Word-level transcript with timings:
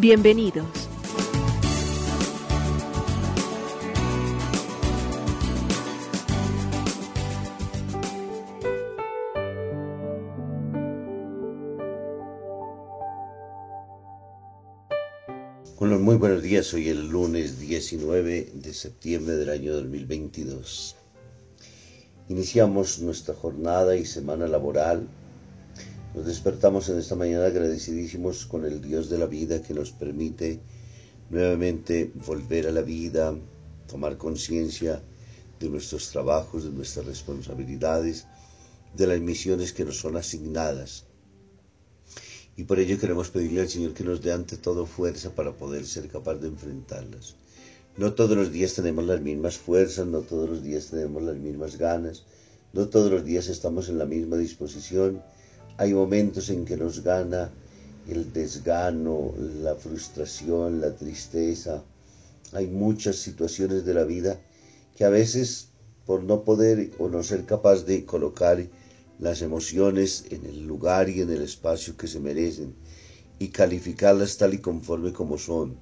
Bienvenidos. 0.00 0.64
Bueno, 15.80 15.98
muy 15.98 16.14
buenos 16.14 16.42
días. 16.42 16.72
Hoy 16.74 16.88
el 16.90 17.08
lunes 17.08 17.58
19 17.58 18.52
de 18.54 18.74
septiembre 18.74 19.34
del 19.34 19.50
año 19.50 19.72
2022. 19.72 20.94
Iniciamos 22.28 23.00
nuestra 23.00 23.34
jornada 23.34 23.96
y 23.96 24.04
semana 24.04 24.46
laboral. 24.46 25.08
Nos 26.14 26.24
despertamos 26.26 26.88
en 26.88 26.98
esta 26.98 27.14
mañana 27.14 27.46
agradecidísimos 27.46 28.46
con 28.46 28.64
el 28.64 28.80
Dios 28.80 29.10
de 29.10 29.18
la 29.18 29.26
vida 29.26 29.62
que 29.62 29.74
nos 29.74 29.92
permite 29.92 30.60
nuevamente 31.28 32.10
volver 32.26 32.66
a 32.66 32.72
la 32.72 32.80
vida, 32.80 33.34
tomar 33.86 34.16
conciencia 34.16 35.02
de 35.60 35.68
nuestros 35.68 36.10
trabajos, 36.10 36.64
de 36.64 36.70
nuestras 36.70 37.04
responsabilidades, 37.04 38.26
de 38.96 39.06
las 39.06 39.20
misiones 39.20 39.72
que 39.72 39.84
nos 39.84 39.98
son 39.98 40.16
asignadas. 40.16 41.04
Y 42.56 42.64
por 42.64 42.78
ello 42.78 42.98
queremos 42.98 43.28
pedirle 43.30 43.60
al 43.60 43.68
Señor 43.68 43.92
que 43.92 44.02
nos 44.02 44.22
dé 44.22 44.32
ante 44.32 44.56
todo 44.56 44.86
fuerza 44.86 45.34
para 45.34 45.52
poder 45.52 45.86
ser 45.86 46.08
capaz 46.08 46.36
de 46.36 46.48
enfrentarlas. 46.48 47.36
No 47.96 48.14
todos 48.14 48.36
los 48.36 48.50
días 48.50 48.74
tenemos 48.74 49.04
las 49.06 49.20
mismas 49.20 49.58
fuerzas, 49.58 50.06
no 50.06 50.22
todos 50.22 50.48
los 50.48 50.62
días 50.62 50.86
tenemos 50.86 51.22
las 51.22 51.36
mismas 51.36 51.76
ganas, 51.76 52.24
no 52.72 52.88
todos 52.88 53.10
los 53.10 53.24
días 53.24 53.48
estamos 53.48 53.88
en 53.88 53.98
la 53.98 54.06
misma 54.06 54.36
disposición. 54.36 55.22
Hay 55.78 55.94
momentos 55.94 56.50
en 56.50 56.64
que 56.64 56.76
nos 56.76 57.04
gana 57.04 57.52
el 58.08 58.32
desgano, 58.32 59.32
la 59.62 59.76
frustración, 59.76 60.80
la 60.80 60.96
tristeza. 60.96 61.84
Hay 62.52 62.66
muchas 62.66 63.14
situaciones 63.14 63.84
de 63.84 63.94
la 63.94 64.02
vida 64.02 64.40
que 64.96 65.04
a 65.04 65.08
veces 65.08 65.68
por 66.04 66.24
no 66.24 66.42
poder 66.42 66.90
o 66.98 67.08
no 67.08 67.22
ser 67.22 67.44
capaz 67.44 67.84
de 67.84 68.04
colocar 68.04 68.58
las 69.20 69.40
emociones 69.40 70.24
en 70.30 70.46
el 70.46 70.66
lugar 70.66 71.08
y 71.08 71.20
en 71.20 71.30
el 71.30 71.42
espacio 71.42 71.96
que 71.96 72.08
se 72.08 72.18
merecen 72.18 72.74
y 73.38 73.48
calificarlas 73.48 74.36
tal 74.36 74.54
y 74.54 74.58
conforme 74.58 75.12
como 75.12 75.38
son, 75.38 75.76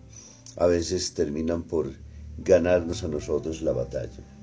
a 0.57 0.67
veces 0.67 1.15
terminan 1.15 1.63
por 1.63 1.91
ganarnos 2.37 3.03
a 3.03 3.09
nosotros 3.09 3.63
la 3.63 3.73
batalla. 3.73 4.36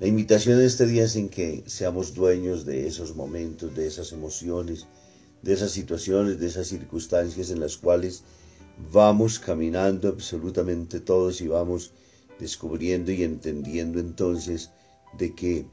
La 0.00 0.06
invitación 0.06 0.60
de 0.60 0.66
este 0.66 0.86
día 0.86 1.02
es 1.02 1.16
en 1.16 1.28
que 1.28 1.64
seamos 1.66 2.14
dueños 2.14 2.64
de 2.64 2.86
esos 2.86 3.16
momentos, 3.16 3.74
de 3.74 3.88
esas 3.88 4.12
emociones, 4.12 4.86
de 5.42 5.52
esas 5.52 5.72
situaciones, 5.72 6.38
de 6.38 6.46
esas 6.46 6.68
circunstancias 6.68 7.50
en 7.50 7.58
las 7.58 7.76
cuales 7.76 8.22
vamos 8.92 9.40
caminando 9.40 10.06
absolutamente 10.06 11.00
todos 11.00 11.40
y 11.40 11.48
vamos 11.48 11.90
descubriendo 12.38 13.10
y 13.10 13.24
entendiendo 13.24 13.98
entonces 13.98 14.70
de 15.18 15.34
que 15.34 15.66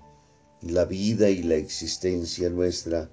la 0.64 0.86
vida 0.86 1.30
y 1.30 1.44
la 1.44 1.58
existencia 1.58 2.50
nuestra 2.50 3.12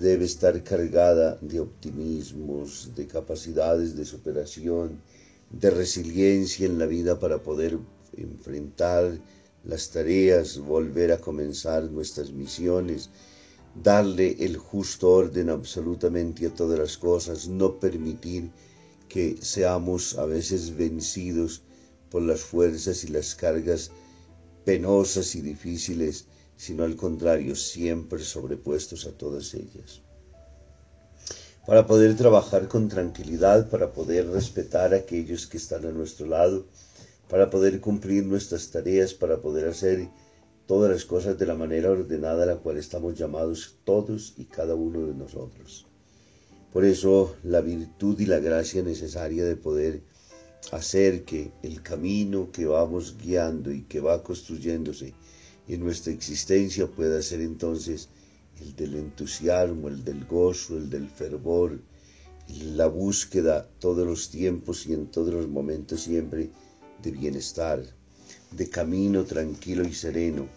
debe 0.00 0.24
estar 0.24 0.64
cargada 0.64 1.38
de 1.42 1.60
optimismos, 1.60 2.90
de 2.96 3.06
capacidades 3.06 3.94
de 3.94 4.04
superación, 4.04 5.00
de 5.52 5.70
resiliencia 5.70 6.66
en 6.66 6.80
la 6.80 6.86
vida 6.86 7.20
para 7.20 7.40
poder 7.40 7.78
enfrentar 8.16 9.16
las 9.64 9.90
tareas, 9.90 10.58
volver 10.58 11.12
a 11.12 11.18
comenzar 11.18 11.84
nuestras 11.90 12.30
misiones, 12.32 13.10
darle 13.82 14.36
el 14.40 14.56
justo 14.56 15.10
orden 15.10 15.50
absolutamente 15.50 16.46
a 16.46 16.54
todas 16.54 16.78
las 16.78 16.98
cosas, 16.98 17.48
no 17.48 17.78
permitir 17.80 18.50
que 19.08 19.36
seamos 19.40 20.16
a 20.18 20.26
veces 20.26 20.76
vencidos 20.76 21.62
por 22.10 22.22
las 22.22 22.40
fuerzas 22.40 23.04
y 23.04 23.08
las 23.08 23.34
cargas 23.34 23.90
penosas 24.64 25.34
y 25.34 25.40
difíciles, 25.40 26.26
sino 26.56 26.84
al 26.84 26.96
contrario, 26.96 27.56
siempre 27.56 28.22
sobrepuestos 28.22 29.06
a 29.06 29.12
todas 29.12 29.54
ellas. 29.54 30.00
Para 31.66 31.86
poder 31.86 32.16
trabajar 32.16 32.68
con 32.68 32.88
tranquilidad, 32.88 33.70
para 33.70 33.92
poder 33.92 34.28
respetar 34.28 34.92
a 34.92 34.98
aquellos 34.98 35.46
que 35.46 35.56
están 35.56 35.86
a 35.86 35.92
nuestro 35.92 36.26
lado, 36.26 36.66
para 37.28 37.50
poder 37.50 37.80
cumplir 37.80 38.24
nuestras 38.24 38.70
tareas, 38.70 39.14
para 39.14 39.40
poder 39.40 39.68
hacer 39.68 40.08
todas 40.66 40.90
las 40.90 41.04
cosas 41.04 41.38
de 41.38 41.46
la 41.46 41.54
manera 41.54 41.90
ordenada 41.90 42.44
a 42.44 42.46
la 42.46 42.56
cual 42.56 42.78
estamos 42.78 43.14
llamados 43.14 43.76
todos 43.84 44.34
y 44.36 44.44
cada 44.44 44.74
uno 44.74 45.06
de 45.06 45.14
nosotros. 45.14 45.86
Por 46.72 46.84
eso 46.84 47.36
la 47.44 47.60
virtud 47.60 48.18
y 48.20 48.26
la 48.26 48.40
gracia 48.40 48.82
necesaria 48.82 49.44
de 49.44 49.56
poder 49.56 50.02
hacer 50.72 51.24
que 51.24 51.52
el 51.62 51.82
camino 51.82 52.50
que 52.50 52.66
vamos 52.66 53.16
guiando 53.18 53.70
y 53.70 53.82
que 53.82 54.00
va 54.00 54.22
construyéndose 54.22 55.14
en 55.68 55.80
nuestra 55.80 56.12
existencia 56.12 56.86
pueda 56.86 57.22
ser 57.22 57.40
entonces 57.40 58.08
el 58.60 58.74
del 58.74 58.94
entusiasmo, 58.96 59.88
el 59.88 60.04
del 60.04 60.24
gozo, 60.24 60.76
el 60.76 60.90
del 60.90 61.08
fervor, 61.08 61.80
la 62.48 62.86
búsqueda 62.86 63.68
todos 63.78 64.06
los 64.06 64.30
tiempos 64.30 64.86
y 64.86 64.94
en 64.94 65.06
todos 65.06 65.32
los 65.32 65.48
momentos 65.48 66.02
siempre 66.02 66.50
de 67.04 67.10
bienestar, 67.10 67.82
de 68.50 68.70
camino 68.70 69.24
tranquilo 69.24 69.84
y 69.84 69.92
sereno, 69.92 70.48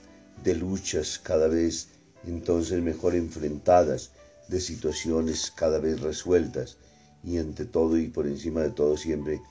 de 0.44 0.56
luchas 0.56 1.20
cada 1.20 1.48
vez 1.48 1.90
entonces 2.26 2.82
mejor 2.82 3.16
enfrentadas, 3.16 4.12
de 4.48 4.62
situaciones 4.62 5.52
cada 5.52 5.80
vez 5.80 6.00
resueltas 6.00 6.78
y 7.24 7.38
ante 7.38 7.66
todo 7.66 7.98
y 7.98 8.08
por 8.08 8.28
encima 8.28 8.62
de 8.62 8.72
todo 8.72 8.96
siempre 8.96 9.42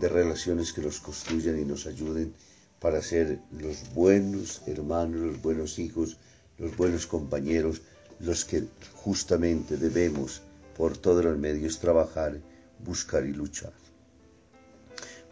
de 0.00 0.08
relaciones 0.08 0.72
que 0.72 0.82
nos 0.82 1.00
construyan 1.00 1.58
y 1.58 1.64
nos 1.64 1.86
ayuden 1.86 2.32
para 2.80 3.02
ser 3.02 3.40
los 3.50 3.92
buenos 3.94 4.62
hermanos, 4.66 5.20
los 5.20 5.42
buenos 5.42 5.78
hijos, 5.78 6.18
los 6.58 6.76
buenos 6.76 7.06
compañeros, 7.06 7.82
los 8.20 8.44
que 8.44 8.64
justamente 8.94 9.76
debemos 9.76 10.42
por 10.76 10.96
todos 10.96 11.24
los 11.24 11.38
medios 11.38 11.78
trabajar, 11.78 12.40
buscar 12.84 13.24
y 13.24 13.32
luchar. 13.32 13.72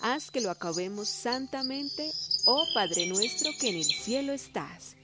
Haz 0.00 0.30
que 0.30 0.40
lo 0.40 0.50
acabemos 0.50 1.08
santamente, 1.08 2.12
oh 2.44 2.64
Padre 2.72 3.08
nuestro 3.08 3.50
que 3.58 3.70
en 3.70 3.76
el 3.76 3.84
cielo 3.84 4.32
estás. 4.32 4.96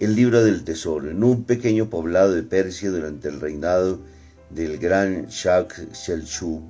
El 0.00 0.16
libro 0.16 0.42
del 0.42 0.64
tesoro. 0.64 1.08
En 1.08 1.22
un 1.22 1.44
pequeño 1.44 1.88
poblado 1.88 2.32
de 2.32 2.42
Persia 2.42 2.90
durante 2.90 3.28
el 3.28 3.40
reinado 3.40 4.00
del 4.50 4.78
gran 4.78 5.28
Shah 5.28 5.68
Seljuk 5.92 6.64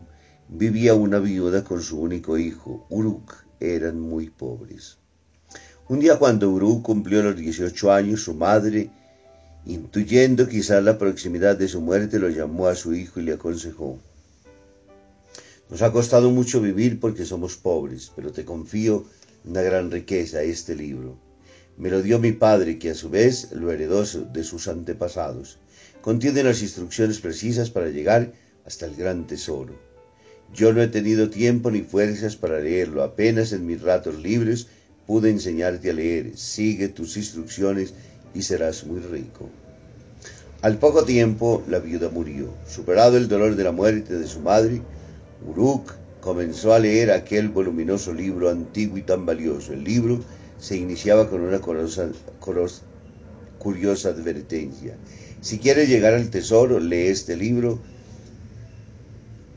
vivía 0.50 0.94
una 0.94 1.20
viuda 1.20 1.64
con 1.64 1.80
su 1.80 2.00
único 2.00 2.36
hijo, 2.36 2.86
Uruk. 2.90 3.34
Eran 3.60 3.98
muy 3.98 4.28
pobres. 4.28 4.98
Un 5.88 6.00
día 6.00 6.18
cuando 6.18 6.50
Uruk 6.50 6.82
cumplió 6.82 7.22
los 7.22 7.34
18 7.34 7.92
años, 7.92 8.24
su 8.24 8.34
madre, 8.34 8.90
intuyendo 9.64 10.46
quizás 10.46 10.84
la 10.84 10.98
proximidad 10.98 11.56
de 11.56 11.68
su 11.68 11.80
muerte, 11.80 12.18
lo 12.18 12.28
llamó 12.28 12.66
a 12.66 12.74
su 12.74 12.94
hijo 12.94 13.20
y 13.20 13.22
le 13.22 13.32
aconsejó. 13.32 13.98
Nos 15.70 15.80
ha 15.80 15.90
costado 15.90 16.30
mucho 16.30 16.60
vivir 16.60 17.00
porque 17.00 17.24
somos 17.24 17.56
pobres, 17.56 18.12
pero 18.14 18.32
te 18.32 18.44
confío 18.44 19.06
una 19.46 19.62
gran 19.62 19.90
riqueza, 19.90 20.42
este 20.42 20.76
libro. 20.76 21.16
Me 21.76 21.90
lo 21.90 22.02
dio 22.02 22.18
mi 22.18 22.32
padre, 22.32 22.78
que 22.78 22.90
a 22.90 22.94
su 22.94 23.10
vez 23.10 23.50
lo 23.52 23.72
heredó 23.72 24.04
de 24.04 24.44
sus 24.44 24.68
antepasados. 24.68 25.58
Contiene 26.00 26.44
las 26.44 26.62
instrucciones 26.62 27.18
precisas 27.18 27.70
para 27.70 27.88
llegar 27.88 28.32
hasta 28.64 28.86
el 28.86 28.94
gran 28.94 29.26
tesoro. 29.26 29.74
Yo 30.52 30.72
no 30.72 30.82
he 30.82 30.88
tenido 30.88 31.30
tiempo 31.30 31.70
ni 31.70 31.80
fuerzas 31.82 32.36
para 32.36 32.60
leerlo, 32.60 33.02
apenas 33.02 33.52
en 33.52 33.66
mis 33.66 33.82
ratos 33.82 34.22
libres 34.22 34.68
pude 35.06 35.30
enseñarte 35.30 35.90
a 35.90 35.94
leer. 35.94 36.36
Sigue 36.36 36.88
tus 36.88 37.16
instrucciones 37.16 37.94
y 38.34 38.42
serás 38.42 38.84
muy 38.84 39.00
rico. 39.00 39.50
Al 40.62 40.78
poco 40.78 41.04
tiempo 41.04 41.62
la 41.68 41.80
viuda 41.80 42.08
murió. 42.08 42.54
Superado 42.68 43.16
el 43.16 43.28
dolor 43.28 43.56
de 43.56 43.64
la 43.64 43.72
muerte 43.72 44.16
de 44.16 44.26
su 44.26 44.40
madre, 44.40 44.80
Uruk 45.46 45.92
comenzó 46.20 46.72
a 46.72 46.78
leer 46.78 47.10
aquel 47.10 47.48
voluminoso 47.48 48.14
libro 48.14 48.48
antiguo 48.48 48.96
y 48.96 49.02
tan 49.02 49.26
valioso. 49.26 49.72
El 49.72 49.84
libro 49.84 50.20
se 50.58 50.76
iniciaba 50.76 51.28
con 51.28 51.42
una 51.42 51.60
curiosa 51.60 52.08
advertencia. 54.08 54.96
Si 55.40 55.58
quieres 55.58 55.88
llegar 55.88 56.14
al 56.14 56.30
tesoro, 56.30 56.80
lee 56.80 57.08
este 57.08 57.36
libro 57.36 57.80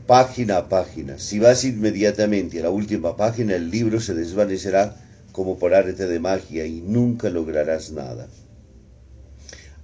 página 0.06 0.56
a 0.56 0.68
página. 0.68 1.18
Si 1.18 1.38
vas 1.38 1.64
inmediatamente 1.64 2.60
a 2.60 2.62
la 2.64 2.70
última 2.70 3.16
página, 3.16 3.54
el 3.56 3.70
libro 3.70 4.00
se 4.00 4.14
desvanecerá 4.14 4.96
como 5.32 5.58
por 5.58 5.74
arte 5.74 6.06
de 6.06 6.18
magia 6.18 6.66
y 6.66 6.80
nunca 6.80 7.28
lograrás 7.30 7.92
nada. 7.92 8.28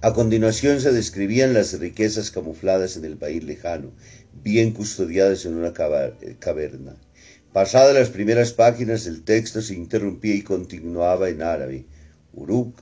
A 0.01 0.13
continuación 0.13 0.81
se 0.81 0.91
describían 0.91 1.53
las 1.53 1.79
riquezas 1.79 2.29
camufladas 2.29 2.97
en 2.97 3.05
el 3.05 3.17
país 3.17 3.43
lejano, 3.43 3.91
bien 4.43 4.71
custodiadas 4.71 5.45
en 5.45 5.55
una 5.55 5.73
caverna. 5.73 6.95
Pasadas 7.55 7.93
las 7.93 8.09
primeras 8.09 8.51
páginas, 8.51 9.05
el 9.07 9.23
texto 9.23 9.61
se 9.61 9.75
interrumpía 9.75 10.35
y 10.35 10.41
continuaba 10.41 11.29
en 11.29 11.41
árabe. 11.41 11.85
Uruk, 12.33 12.77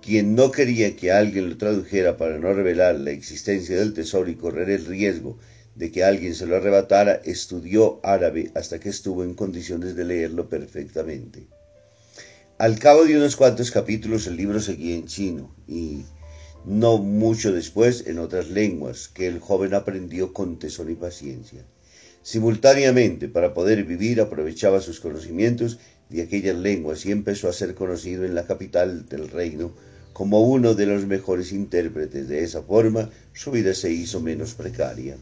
quien 0.00 0.34
no 0.34 0.50
quería 0.50 0.96
que 0.96 1.12
alguien 1.12 1.50
lo 1.50 1.58
tradujera 1.58 2.16
para 2.16 2.38
no 2.38 2.54
revelar 2.54 2.94
la 2.94 3.10
existencia 3.10 3.76
del 3.76 3.92
tesoro 3.92 4.30
y 4.30 4.36
correr 4.36 4.70
el 4.70 4.86
riesgo 4.86 5.38
de 5.74 5.92
que 5.92 6.04
alguien 6.04 6.34
se 6.34 6.46
lo 6.46 6.56
arrebatara, 6.56 7.20
estudió 7.22 8.00
árabe 8.02 8.50
hasta 8.54 8.80
que 8.80 8.88
estuvo 8.88 9.24
en 9.24 9.34
condiciones 9.34 9.94
de 9.94 10.06
leerlo 10.06 10.48
perfectamente. 10.48 11.46
Al 12.56 12.78
cabo 12.78 13.04
de 13.04 13.14
unos 13.14 13.36
cuantos 13.36 13.70
capítulos 13.70 14.26
el 14.26 14.36
libro 14.36 14.58
seguía 14.60 14.94
en 14.94 15.04
chino 15.04 15.54
y 15.66 16.06
no 16.64 16.96
mucho 16.96 17.52
después 17.52 18.06
en 18.06 18.20
otras 18.20 18.48
lenguas 18.48 19.08
que 19.08 19.26
el 19.26 19.38
joven 19.38 19.74
aprendió 19.74 20.32
con 20.32 20.58
tesón 20.58 20.90
y 20.90 20.94
paciencia. 20.94 21.66
Simultáneamente, 22.28 23.26
para 23.26 23.54
poder 23.54 23.84
vivir, 23.84 24.20
aprovechaba 24.20 24.82
sus 24.82 25.00
conocimientos 25.00 25.78
de 26.10 26.20
aquellas 26.20 26.56
lenguas 26.56 27.06
y 27.06 27.10
empezó 27.10 27.48
a 27.48 27.54
ser 27.54 27.74
conocido 27.74 28.26
en 28.26 28.34
la 28.34 28.46
capital 28.46 29.08
del 29.08 29.30
reino 29.30 29.72
como 30.12 30.42
uno 30.42 30.74
de 30.74 30.84
los 30.84 31.06
mejores 31.06 31.52
intérpretes. 31.52 32.28
De 32.28 32.44
esa 32.44 32.60
forma, 32.60 33.08
su 33.32 33.50
vida 33.50 33.72
se 33.72 33.90
hizo 33.90 34.20
menos 34.20 34.52
precaria. 34.52 35.16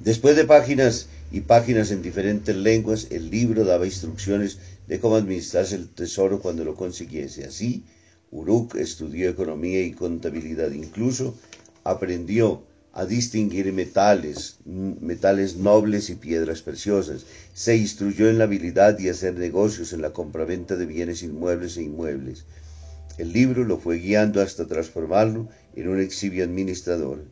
Después 0.00 0.34
de 0.34 0.44
páginas 0.44 1.06
y 1.30 1.42
páginas 1.42 1.92
en 1.92 2.02
diferentes 2.02 2.56
lenguas, 2.56 3.06
el 3.10 3.30
libro 3.30 3.64
daba 3.64 3.86
instrucciones 3.86 4.58
de 4.88 4.98
cómo 4.98 5.14
administrarse 5.14 5.76
el 5.76 5.88
tesoro 5.88 6.40
cuando 6.40 6.64
lo 6.64 6.74
consiguiese. 6.74 7.44
Así, 7.44 7.84
Uruk 8.32 8.74
estudió 8.74 9.30
economía 9.30 9.84
y 9.84 9.92
contabilidad, 9.92 10.72
incluso 10.72 11.38
aprendió 11.84 12.64
a 12.96 13.06
distinguir 13.06 13.72
metales, 13.72 14.58
metales 14.64 15.56
nobles 15.56 16.10
y 16.10 16.14
piedras 16.14 16.62
preciosas. 16.62 17.26
Se 17.52 17.76
instruyó 17.76 18.28
en 18.28 18.38
la 18.38 18.44
habilidad 18.44 18.96
de 18.96 19.10
hacer 19.10 19.34
negocios 19.34 19.92
en 19.92 20.00
la 20.00 20.12
compraventa 20.12 20.76
de 20.76 20.86
bienes 20.86 21.24
inmuebles 21.24 21.76
e 21.76 21.82
inmuebles. 21.82 22.44
El 23.18 23.32
libro 23.32 23.64
lo 23.64 23.78
fue 23.78 23.98
guiando 23.98 24.40
hasta 24.40 24.66
transformarlo 24.66 25.48
en 25.74 25.88
un 25.88 26.00
exhibio 26.00 26.44
administrador. 26.44 27.24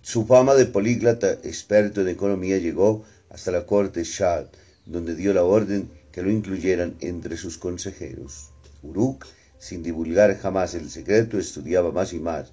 Su 0.00 0.24
fama 0.24 0.54
de 0.54 0.64
políglota 0.64 1.30
experto 1.30 2.00
en 2.00 2.08
economía 2.08 2.56
llegó 2.56 3.04
hasta 3.28 3.50
la 3.50 3.66
corte 3.66 4.02
Shah, 4.02 4.48
donde 4.86 5.14
dio 5.14 5.34
la 5.34 5.44
orden 5.44 5.90
que 6.10 6.22
lo 6.22 6.30
incluyeran 6.30 6.96
entre 7.00 7.36
sus 7.36 7.58
consejeros. 7.58 8.50
Uruk, 8.82 9.26
sin 9.58 9.82
divulgar 9.82 10.38
jamás 10.38 10.74
el 10.74 10.88
secreto, 10.88 11.38
estudiaba 11.38 11.92
más 11.92 12.14
y 12.14 12.18
más, 12.18 12.50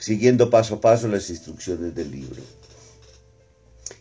siguiendo 0.00 0.50
paso 0.50 0.76
a 0.76 0.80
paso 0.80 1.08
las 1.08 1.28
instrucciones 1.30 1.94
del 1.94 2.10
libro. 2.10 2.42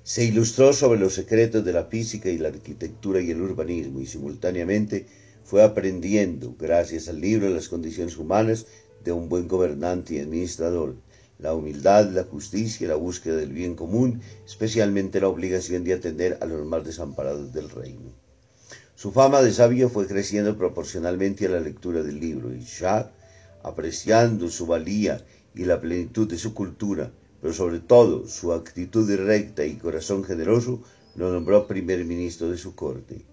Se 0.03 0.23
ilustró 0.23 0.73
sobre 0.73 0.99
los 0.99 1.13
secretos 1.13 1.65
de 1.65 1.73
la 1.73 1.85
física 1.85 2.29
y 2.29 2.37
la 2.37 2.49
arquitectura 2.49 3.21
y 3.21 3.31
el 3.31 3.41
urbanismo 3.41 3.99
y 3.99 4.05
simultáneamente 4.05 5.05
fue 5.43 5.63
aprendiendo, 5.63 6.55
gracias 6.57 7.07
al 7.07 7.21
libro, 7.21 7.49
las 7.49 7.69
condiciones 7.69 8.17
humanas 8.17 8.65
de 9.03 9.11
un 9.11 9.29
buen 9.29 9.47
gobernante 9.47 10.15
y 10.15 10.19
administrador, 10.19 10.95
la 11.39 11.53
humildad, 11.53 12.09
la 12.11 12.23
justicia, 12.23 12.87
la 12.87 12.95
búsqueda 12.95 13.37
del 13.37 13.53
bien 13.53 13.75
común, 13.75 14.21
especialmente 14.45 15.21
la 15.21 15.29
obligación 15.29 15.83
de 15.83 15.93
atender 15.93 16.37
a 16.41 16.45
los 16.45 16.65
más 16.65 16.83
desamparados 16.83 17.53
del 17.53 17.69
reino. 17.69 18.11
Su 18.95 19.11
fama 19.11 19.41
de 19.41 19.53
sabio 19.53 19.89
fue 19.89 20.07
creciendo 20.07 20.57
proporcionalmente 20.57 21.45
a 21.45 21.49
la 21.49 21.59
lectura 21.59 22.01
del 22.01 22.19
libro, 22.19 22.53
y 22.53 22.61
Shah, 22.61 23.11
apreciando 23.63 24.49
su 24.49 24.65
valía 24.65 25.23
y 25.57 25.65
la 25.65 25.81
plenitud 25.81 26.27
de 26.27 26.37
su 26.37 26.53
cultura, 26.53 27.11
pero 27.41 27.53
sobre 27.53 27.79
todo 27.79 28.27
su 28.27 28.53
actitud 28.53 29.09
recta 29.15 29.65
y 29.65 29.75
corazón 29.75 30.23
generoso, 30.23 30.81
lo 31.15 31.31
nombró 31.33 31.67
primer 31.67 32.05
ministro 32.05 32.49
de 32.49 32.57
su 32.57 32.75
corte. 32.75 33.25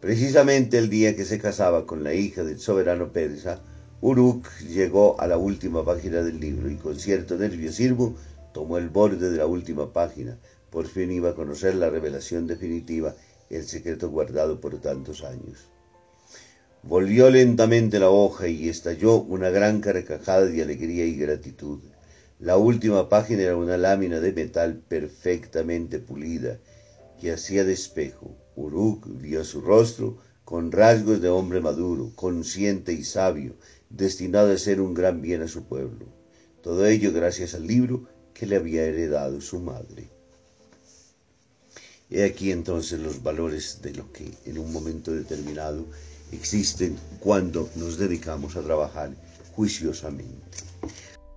Precisamente 0.00 0.78
el 0.78 0.90
día 0.90 1.14
que 1.14 1.24
se 1.24 1.38
casaba 1.38 1.86
con 1.86 2.02
la 2.02 2.14
hija 2.14 2.42
del 2.42 2.58
soberano 2.58 3.12
persa, 3.12 3.62
Uruk 4.00 4.48
llegó 4.62 5.20
a 5.20 5.28
la 5.28 5.38
última 5.38 5.84
página 5.84 6.22
del 6.22 6.40
libro 6.40 6.68
y 6.68 6.74
con 6.76 6.98
cierto 6.98 7.36
nerviosismo 7.36 8.16
tomó 8.52 8.78
el 8.78 8.88
borde 8.88 9.30
de 9.30 9.38
la 9.38 9.46
última 9.46 9.92
página. 9.92 10.36
Por 10.70 10.88
fin 10.88 11.12
iba 11.12 11.30
a 11.30 11.34
conocer 11.34 11.76
la 11.76 11.88
revelación 11.88 12.48
definitiva, 12.48 13.14
el 13.48 13.64
secreto 13.64 14.10
guardado 14.10 14.60
por 14.60 14.80
tantos 14.80 15.22
años. 15.22 15.71
Volvió 16.84 17.30
lentamente 17.30 18.00
la 18.00 18.10
hoja 18.10 18.48
y 18.48 18.68
estalló 18.68 19.20
una 19.20 19.50
gran 19.50 19.80
carcajada 19.80 20.46
de 20.46 20.62
alegría 20.62 21.04
y 21.04 21.14
gratitud. 21.14 21.78
La 22.40 22.56
última 22.56 23.08
página 23.08 23.42
era 23.42 23.56
una 23.56 23.76
lámina 23.76 24.18
de 24.18 24.32
metal 24.32 24.82
perfectamente 24.88 26.00
pulida 26.00 26.58
que 27.20 27.30
hacía 27.30 27.62
de 27.62 27.72
espejo. 27.72 28.36
Uruk 28.56 29.06
vio 29.20 29.44
su 29.44 29.60
rostro 29.60 30.18
con 30.44 30.72
rasgos 30.72 31.22
de 31.22 31.28
hombre 31.28 31.60
maduro, 31.60 32.10
consciente 32.16 32.92
y 32.92 33.04
sabio, 33.04 33.54
destinado 33.88 34.52
a 34.52 34.58
ser 34.58 34.80
un 34.80 34.92
gran 34.92 35.22
bien 35.22 35.42
a 35.42 35.48
su 35.48 35.62
pueblo. 35.62 36.06
Todo 36.62 36.84
ello 36.86 37.12
gracias 37.12 37.54
al 37.54 37.64
libro 37.64 38.08
que 38.34 38.46
le 38.46 38.56
había 38.56 38.82
heredado 38.82 39.40
su 39.40 39.60
madre. 39.60 40.08
He 42.10 42.24
aquí 42.24 42.50
entonces 42.50 42.98
los 42.98 43.22
valores 43.22 43.80
de 43.82 43.94
lo 43.94 44.12
que 44.12 44.32
en 44.46 44.58
un 44.58 44.72
momento 44.72 45.12
determinado 45.12 45.86
existen 46.32 46.98
cuando 47.20 47.68
nos 47.76 47.98
dedicamos 47.98 48.56
a 48.56 48.62
trabajar 48.62 49.12
juiciosamente. 49.54 50.34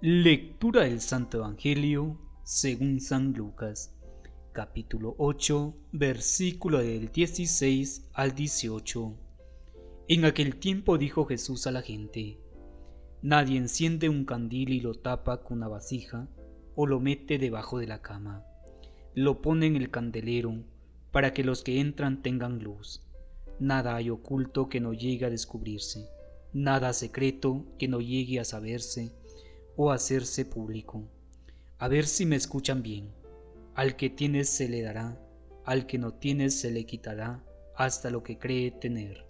Lectura 0.02 0.84
del 0.84 1.02
Santo 1.02 1.38
Evangelio 1.38 2.20
según 2.44 3.00
San 3.02 3.34
Lucas, 3.34 3.94
capítulo 4.54 5.16
8, 5.18 5.75
versículo 5.92 6.80
del 6.80 7.12
16 7.12 8.10
al 8.14 8.34
18. 8.34 9.18
En 10.08 10.25
aquel 10.25 10.58
tiempo 10.58 10.98
dijo 10.98 11.25
Jesús 11.25 11.68
a 11.68 11.72
la 11.72 11.82
gente, 11.82 12.40
Nadie 13.22 13.58
enciende 13.58 14.08
un 14.08 14.24
candil 14.24 14.70
y 14.70 14.80
lo 14.80 14.94
tapa 14.94 15.42
con 15.44 15.58
una 15.58 15.68
vasija 15.68 16.28
o 16.75 16.86
lo 16.86 17.00
mete 17.00 17.40
debajo 17.40 17.80
de 17.80 17.88
la 17.88 18.02
cama. 18.02 18.46
Lo 19.16 19.42
pone 19.42 19.66
en 19.66 19.75
el 19.75 19.90
candelero 19.90 20.64
para 21.12 21.34
que 21.34 21.44
los 21.44 21.64
que 21.64 21.80
entran 21.80 22.22
tengan 22.22 22.60
luz. 22.60 23.05
Nada 23.60 23.96
hay 23.96 24.10
oculto 24.10 24.68
que 24.68 24.82
no 24.82 24.94
llegue 24.94 25.26
a 25.26 25.30
descubrirse, 25.30 26.10
nada 26.54 26.92
secreto 26.94 27.66
que 27.80 27.88
no 27.88 28.02
llegue 28.02 28.40
a 28.40 28.46
saberse 28.46 29.12
o 29.78 29.92
hacerse 29.92 30.46
público. 30.46 31.04
A 31.78 31.88
ver 31.88 32.06
si 32.06 32.26
me 32.26 32.36
escuchan 32.36 32.82
bien. 32.82 33.12
Al 33.74 33.96
que 33.96 34.10
tiene 34.10 34.46
se 34.46 34.70
le 34.70 34.82
dará, 34.82 35.20
al 35.66 35.86
que 35.86 35.98
no 35.98 36.14
tiene 36.14 36.50
se 36.50 36.72
le 36.72 36.86
quitará 36.86 37.44
hasta 37.76 38.10
lo 38.10 38.24
que 38.24 38.38
cree 38.38 38.72
tener. 38.72 39.26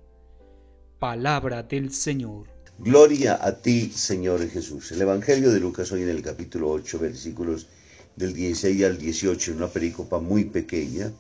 Palabra 1.00 1.64
del 1.64 1.92
Señor. 1.92 2.48
Gloria 2.78 3.40
a 3.42 3.62
ti, 3.62 3.90
Señor 3.90 4.48
Jesús. 4.50 4.92
El 4.92 5.02
Evangelio 5.02 5.52
de 5.52 5.60
Lucas 5.60 5.92
hoy 5.92 6.04
en 6.04 6.10
el 6.10 6.22
capítulo 6.22 6.70
8, 6.72 7.00
versículos 7.00 7.68
del 8.16 8.34
16 8.34 8.84
al 8.84 8.98
18, 8.98 9.52
en 9.52 9.58
una 9.58 9.68
pericopa 9.68 10.20
muy 10.20 10.46
pequeña, 10.46 11.12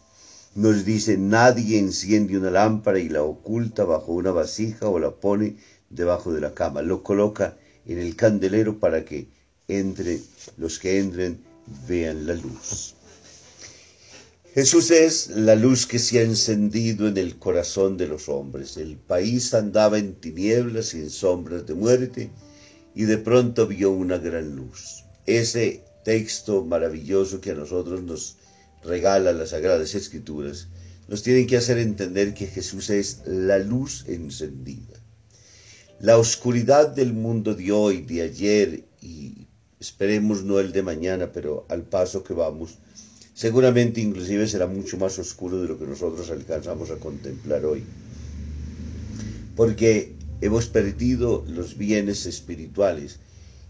nos 0.56 0.86
dice, 0.86 1.18
nadie 1.18 1.78
enciende 1.78 2.38
una 2.38 2.50
lámpara 2.50 3.00
y 3.00 3.10
la 3.10 3.24
oculta 3.24 3.84
bajo 3.84 4.14
una 4.14 4.32
vasija 4.32 4.88
o 4.88 5.00
la 5.00 5.12
pone 5.12 5.58
debajo 5.90 6.34
de 6.34 6.42
la 6.42 6.54
cama, 6.54 6.82
lo 6.82 7.04
coloca 7.04 7.58
en 7.86 8.00
el 8.00 8.16
candelero 8.16 8.80
para 8.80 9.04
que 9.04 9.28
entre 9.68 10.20
los 10.58 10.80
que 10.80 11.00
entren 11.00 11.40
vean 11.88 12.26
la 12.26 12.36
luz. 12.36 12.96
Jesús 14.54 14.92
es 14.92 15.28
la 15.32 15.56
luz 15.56 15.86
que 15.86 16.00
se 16.00 16.20
ha 16.20 16.22
encendido 16.22 17.10
en 17.10 17.18
el 17.18 17.38
corazón 17.38 17.98
de 17.98 18.08
los 18.08 18.30
hombres. 18.30 18.78
El 18.78 18.96
país 18.96 19.54
andaba 19.54 19.98
en 19.98 20.16
tinieblas 20.16 20.94
y 20.94 21.00
en 21.00 21.10
sombras 21.10 21.68
de 21.68 21.74
muerte 21.74 22.30
y 22.96 23.04
de 23.04 23.18
pronto 23.18 23.68
vio 23.68 23.92
una 23.92 24.18
gran 24.18 24.56
luz. 24.56 25.04
Ese 25.26 25.84
texto 26.06 26.64
maravilloso 26.64 27.42
que 27.42 27.52
a 27.52 27.56
nosotros 27.56 28.02
nos 28.04 28.38
regala 28.86 29.34
las 29.34 29.50
Sagradas 29.50 29.96
Escrituras 29.96 30.68
nos 31.08 31.24
tiene 31.24 31.46
que 31.46 31.58
hacer 31.58 31.77
entender 31.77 32.34
que 32.34 32.48
Jesús 32.48 32.89
es 32.89 33.22
la 33.25 33.60
luz 33.60 34.06
encendida. 34.08 35.00
La 36.00 36.18
oscuridad 36.18 36.89
del 36.89 37.13
mundo 37.13 37.54
de 37.54 37.72
hoy, 37.72 38.01
de 38.01 38.22
ayer 38.24 38.86
y 39.01 39.48
esperemos 39.80 40.44
no 40.44 40.60
el 40.60 40.72
de 40.72 40.82
mañana, 40.82 41.32
pero 41.32 41.65
al 41.70 41.84
paso 41.84 42.24
que 42.24 42.34
vamos, 42.34 42.80
seguramente 43.34 44.01
inclusive 44.01 44.48
será 44.48 44.68
mucho 44.68 44.98
más 44.98 45.20
oscuro 45.20 45.62
de 45.62 45.68
lo 45.68 45.77
que 45.77 45.86
nosotros 45.86 46.30
alcanzamos 46.32 46.89
a 46.89 46.98
contemplar 46.98 47.65
hoy. 47.65 47.84
Porque 49.56 50.15
hemos 50.42 50.68
perdido 50.68 51.46
los 51.48 51.77
bienes 51.77 52.25
espirituales 52.25 53.20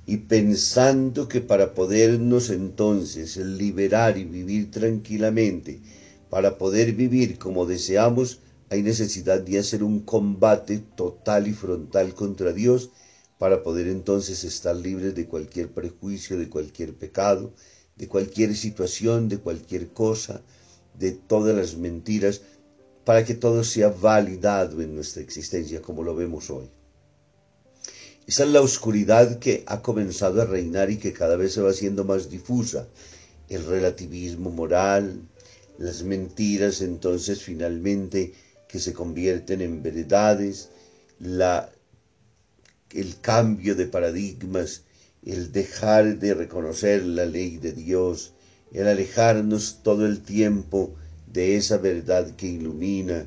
y 0.08 0.18
pensando 0.18 1.28
que 1.28 1.42
para 1.42 1.74
podernos 1.74 2.50
entonces 2.50 3.38
liberar 3.38 4.18
y 4.18 4.24
vivir 4.24 4.70
tranquilamente, 4.70 5.82
para 6.30 6.58
poder 6.58 6.94
vivir 6.94 7.40
como 7.40 7.66
deseamos, 7.66 8.40
hay 8.70 8.84
necesidad 8.84 9.42
de 9.42 9.60
hacer 9.60 9.84
un 9.84 10.02
combate 10.02 10.80
total 10.96 11.48
y 11.48 11.54
frontal 11.54 12.14
contra 12.14 12.54
Dios 12.54 12.92
para 13.38 13.64
poder 13.64 13.88
entonces 13.88 14.44
estar 14.44 14.76
libres 14.76 15.16
de 15.16 15.28
cualquier 15.28 15.70
prejuicio, 15.70 16.38
de 16.38 16.50
cualquier 16.50 16.94
pecado, 16.94 17.54
de 17.96 18.08
cualquier 18.08 18.56
situación, 18.56 19.28
de 19.28 19.38
cualquier 19.38 19.90
cosa, 19.90 20.42
de 20.98 21.12
todas 21.12 21.56
las 21.56 21.76
mentiras, 21.76 22.42
para 23.04 23.24
que 23.24 23.36
todo 23.36 23.64
sea 23.64 23.90
validado 23.90 24.82
en 24.82 24.96
nuestra 24.96 25.22
existencia 25.22 25.82
como 25.82 26.04
lo 26.04 26.16
vemos 26.16 26.50
hoy. 26.50 26.70
Esa 28.28 28.44
es 28.44 28.50
la 28.50 28.62
oscuridad 28.62 29.40
que 29.40 29.64
ha 29.68 29.82
comenzado 29.82 30.42
a 30.42 30.46
reinar 30.46 30.90
y 30.90 30.98
que 30.98 31.14
cada 31.14 31.36
vez 31.36 31.54
se 31.54 31.62
va 31.62 31.70
haciendo 31.70 32.04
más 32.06 32.30
difusa. 32.30 32.88
El 33.50 33.66
relativismo 33.66 34.50
moral, 34.50 35.22
las 35.78 36.04
mentiras 36.04 36.82
entonces 36.82 37.42
finalmente 37.42 38.34
que 38.68 38.80
se 38.80 38.94
convierten 38.94 39.62
en 39.62 39.84
verdades, 39.84 40.70
la, 41.20 41.70
el 42.92 43.20
cambio 43.22 43.76
de 43.76 43.86
paradigmas 43.86 44.82
el 45.26 45.52
dejar 45.52 46.20
de 46.20 46.36
reconocer 46.36 47.04
la 47.04 47.26
ley 47.26 47.58
de 47.58 47.74
Dios, 47.74 48.34
el 48.72 48.88
alejarnos 48.88 49.82
todo 49.82 50.06
el 50.06 50.22
tiempo 50.22 50.94
de 51.26 51.58
esa 51.58 51.78
verdad 51.78 52.36
que 52.36 52.48
ilumina, 52.48 53.26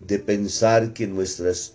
de 0.00 0.18
pensar 0.18 0.92
que 0.92 1.06
nuestras 1.06 1.74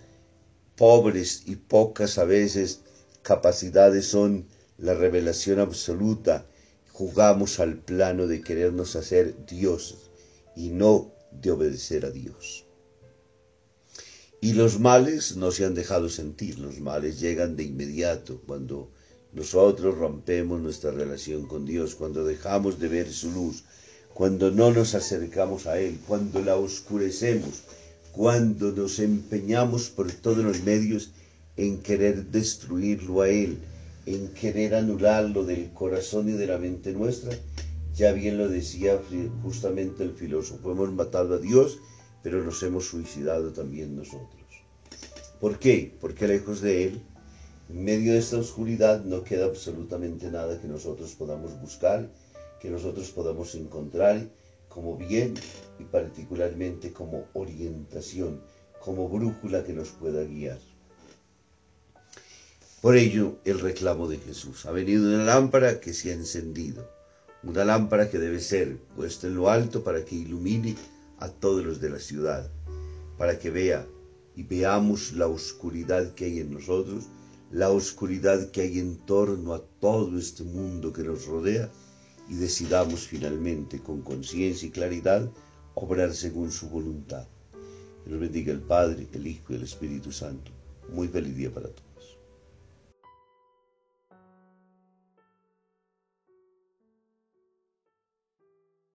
pobres 0.75 1.44
y 1.46 1.56
pocas 1.56 2.18
a 2.18 2.25
veces 2.25 2.82
capacidades 3.22 4.06
son 4.06 4.48
la 4.78 4.94
revelación 4.94 5.60
absoluta, 5.60 6.46
jugamos 6.92 7.60
al 7.60 7.78
plano 7.78 8.28
de 8.28 8.42
querernos 8.42 8.96
hacer 8.96 9.46
dioses 9.46 10.10
y 10.56 10.70
no 10.70 11.13
de 11.32 11.51
obedecer 11.51 12.06
a 12.06 12.12
Dios. 12.12 12.66
Y 14.44 14.54
los 14.54 14.80
males 14.80 15.36
no 15.38 15.51
se 15.51 15.66
han 15.66 15.75
dejado 15.75 16.10
sentir, 16.10 16.58
los 16.58 16.80
males 16.80 17.20
llegan 17.20 17.56
de 17.56 17.63
inmediato. 17.63 18.42
Cuando 18.48 18.90
nosotros 19.34 19.96
rompemos 19.98 20.60
nuestra 20.60 20.90
relación 20.90 21.46
con 21.46 21.66
Dios, 21.66 21.94
cuando 21.94 22.25
dejamos 22.25 22.80
de 22.80 22.88
ver 22.88 23.13
su 23.13 23.32
luz, 23.32 23.63
cuando 24.16 24.50
no 24.50 24.72
nos 24.72 24.96
acercamos 24.96 25.68
a 25.68 25.80
Él, 25.80 26.00
cuando 26.08 26.42
la 26.42 26.56
oscurecemos, 26.56 27.62
cuando 28.12 28.72
nos 28.72 29.00
empeñamos 29.00 29.89
por 29.89 30.12
todos 30.12 30.44
los 30.44 30.63
medios 30.63 31.12
en 31.58 31.82
querer 31.82 32.25
destruirlo 32.27 33.22
a 33.22 33.30
Él, 33.30 33.58
en 34.06 34.30
querer 34.34 34.75
anularlo 34.75 35.44
del 35.46 35.72
corazón 35.72 36.30
y 36.30 36.34
de 36.34 36.48
la 36.48 36.58
mente 36.58 36.91
nuestra, 36.91 37.32
ya 37.96 38.12
bien 38.12 38.38
lo 38.38 38.48
decía 38.50 39.00
justamente 39.44 40.03
el 40.03 40.13
filósofo, 40.13 40.72
hemos 40.72 40.91
matado 40.94 41.36
a 41.36 41.39
Dios, 41.39 41.80
pero 42.24 42.44
nos 42.44 42.62
hemos 42.63 42.86
suicidado 42.86 43.51
también 43.51 43.96
nosotros. 43.96 44.30
¿Por 45.39 45.60
qué? 45.60 45.94
Porque 46.00 46.27
lejos 46.27 46.62
de 46.62 46.86
Él 46.86 47.01
en 47.70 47.86
medio 47.86 48.13
de 48.13 48.20
esta 48.20 48.38
oscuridad 48.38 49.03
no 49.06 49.24
queda 49.24 49.46
absolutamente 49.46 50.30
nada 50.30 50.60
que 50.60 50.68
nosotros 50.68 51.15
podamos 51.15 51.60
buscar, 51.62 52.10
que 52.60 52.70
nosotros 52.70 53.10
podamos 53.12 53.56
encontrar 53.56 54.27
como 54.74 54.98
bien 54.98 55.34
y 55.80 55.84
particularmente 55.84 56.92
como 56.92 57.28
orientación, 57.34 58.42
como 58.84 59.10
brújula 59.10 59.63
que 59.63 59.74
nos 59.74 59.90
pueda 59.90 60.24
guiar. 60.24 60.60
Por 62.82 62.96
ello, 62.96 63.38
el 63.46 63.60
reclamo 63.60 64.08
de 64.08 64.18
Jesús. 64.18 64.66
Ha 64.66 64.72
venido 64.72 65.08
una 65.08 65.24
lámpara 65.24 65.80
que 65.80 65.94
se 65.94 66.12
ha 66.12 66.13
encendido, 66.13 66.90
una 67.44 67.63
lámpara 67.63 68.10
que 68.10 68.18
debe 68.18 68.40
ser 68.40 68.78
puesta 68.96 69.28
en 69.28 69.36
lo 69.36 69.50
alto 69.50 69.84
para 69.84 70.04
que 70.04 70.16
ilumine 70.16 70.75
a 71.20 71.30
todos 71.30 71.63
los 71.63 71.80
de 71.80 71.90
la 71.92 72.00
ciudad, 72.00 72.50
para 73.18 73.38
que 73.38 73.51
vea 73.51 73.86
y 74.36 74.44
veamos 74.44 75.13
la 75.13 75.28
oscuridad 75.28 76.13
que 76.16 76.25
hay 76.25 76.40
en 76.40 76.54
nosotros 76.54 77.08
la 77.51 77.70
oscuridad 77.70 78.50
que 78.51 78.62
hay 78.62 78.80
en 78.80 78.98
torno 78.98 79.54
a 79.54 79.62
todo 79.82 80.18
este 80.18 80.44
mundo 80.44 80.94
que 80.94 81.04
nos 81.04 81.25
rodea 81.25 81.70
y 82.30 82.36
decidamos 82.36 83.08
finalmente 83.08 83.80
con 83.80 84.01
conciencia 84.01 84.68
y 84.68 84.72
claridad 84.72 85.30
obrar 85.75 86.13
según 86.13 86.51
su 86.51 86.70
voluntad. 86.70 87.28
Que 88.04 88.12
nos 88.12 88.20
bendiga 88.20 88.51
el 88.51 88.62
Padre, 88.62 89.08
el 89.13 89.28
Hijo 89.28 89.54
y 89.54 89.56
el 89.56 89.63
Espíritu 89.63 90.12
Santo. 90.12 90.51
Muy 90.92 91.08
feliz 91.08 91.36
día 91.36 91.54
para 91.54 91.68
todos. 91.68 91.91